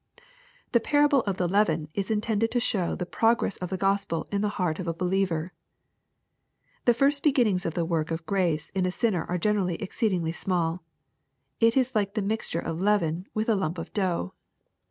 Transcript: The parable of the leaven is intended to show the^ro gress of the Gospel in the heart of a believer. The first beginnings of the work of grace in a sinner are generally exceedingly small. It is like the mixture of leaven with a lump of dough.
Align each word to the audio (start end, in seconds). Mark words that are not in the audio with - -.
The 0.71 0.79
parable 0.79 1.21
of 1.27 1.37
the 1.37 1.47
leaven 1.47 1.87
is 1.93 2.09
intended 2.09 2.49
to 2.49 2.59
show 2.59 2.95
the^ro 2.95 3.37
gress 3.37 3.57
of 3.57 3.69
the 3.69 3.77
Gospel 3.77 4.25
in 4.31 4.41
the 4.41 4.49
heart 4.57 4.79
of 4.79 4.87
a 4.87 4.95
believer. 4.95 5.53
The 6.85 6.95
first 6.95 7.21
beginnings 7.21 7.67
of 7.67 7.75
the 7.75 7.85
work 7.85 8.09
of 8.09 8.25
grace 8.25 8.71
in 8.71 8.87
a 8.87 8.91
sinner 8.91 9.25
are 9.29 9.37
generally 9.37 9.75
exceedingly 9.75 10.31
small. 10.31 10.81
It 11.59 11.77
is 11.77 11.93
like 11.93 12.15
the 12.15 12.23
mixture 12.23 12.59
of 12.59 12.81
leaven 12.81 13.27
with 13.35 13.47
a 13.47 13.53
lump 13.53 13.77
of 13.77 13.93
dough. 13.93 14.33